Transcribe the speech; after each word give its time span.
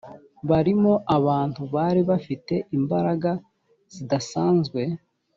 barimo 0.49 0.93
abantu 1.17 1.61
bari 1.75 2.01
bafite 2.09 2.53
imbaraga 2.77 3.31
zidasanzwe 3.93 4.81